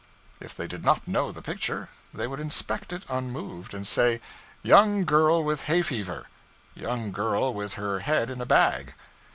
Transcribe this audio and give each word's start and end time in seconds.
If 0.39 0.55
they 0.55 0.65
did 0.65 0.83
not 0.83 1.07
know 1.07 1.31
the 1.31 1.43
picture, 1.43 1.89
they 2.11 2.25
would 2.25 2.39
inspect 2.39 2.91
it 2.91 3.05
unmoved, 3.07 3.75
and 3.75 3.85
say, 3.85 4.19
'Young 4.63 5.05
girl 5.05 5.43
with 5.43 5.65
hay 5.65 5.83
fever; 5.83 6.27
young 6.73 7.11
girl 7.11 7.53
with 7.53 7.75
her 7.75 7.99
head 7.99 8.31
in 8.31 8.41
a 8.41 8.47
bag.' 8.47 8.95